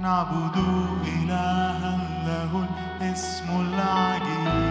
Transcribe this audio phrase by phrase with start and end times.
[0.00, 0.56] نعبد
[1.04, 2.66] إلها له
[3.00, 4.69] الاسم العجيب.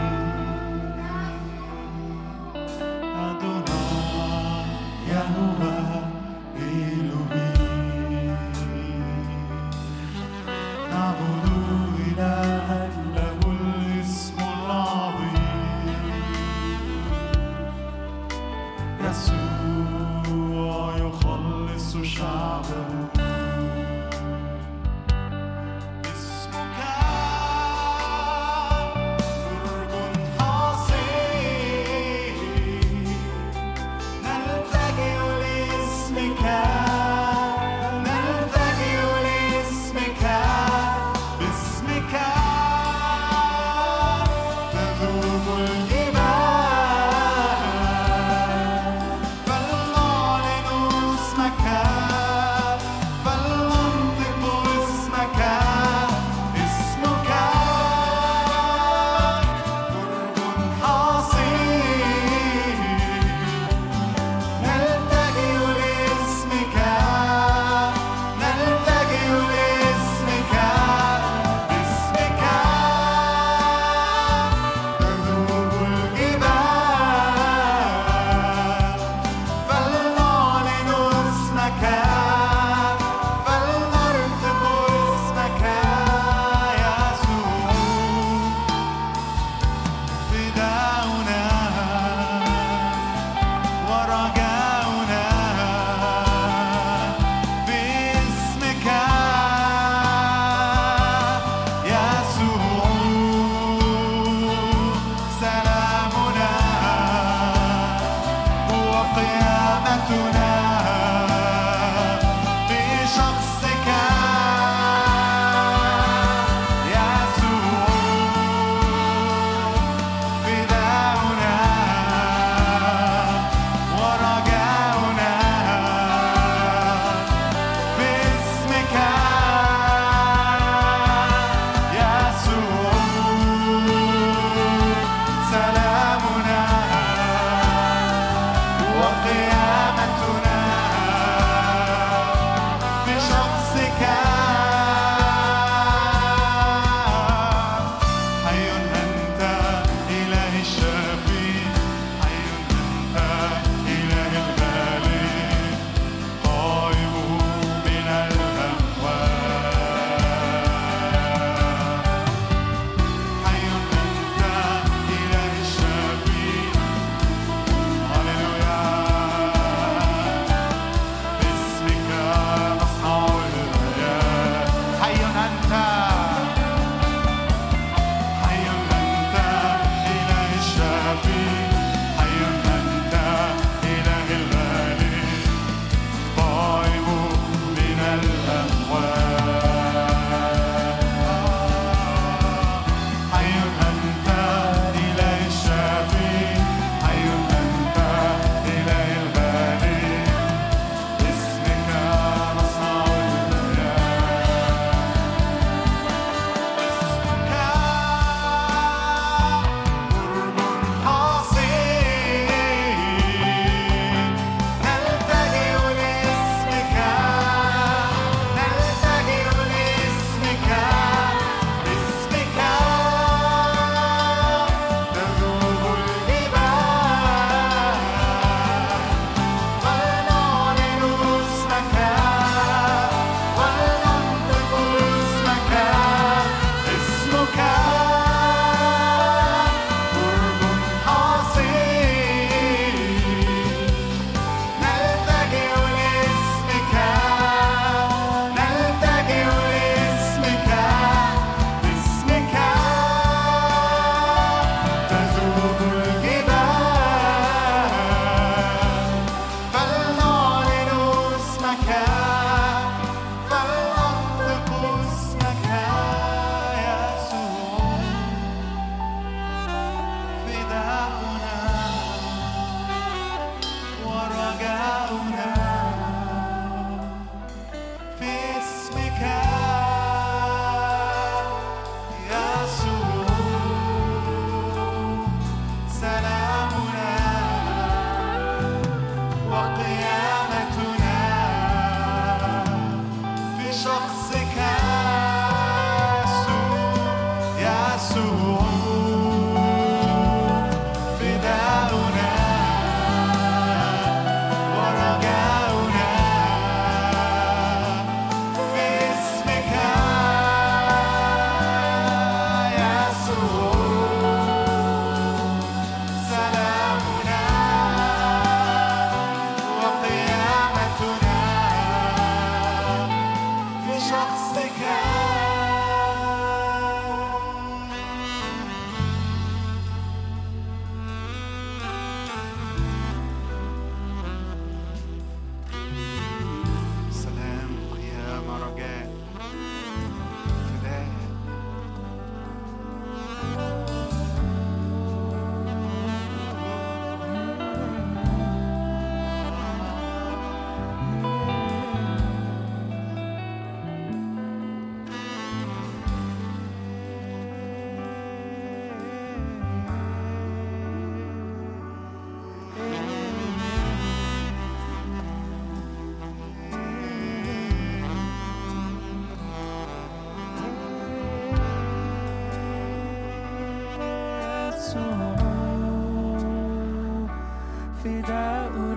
[378.09, 378.88] 그다음